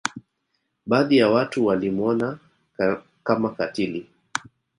[0.85, 2.39] Baadhi ya watu walimwona
[3.23, 4.07] Kama katili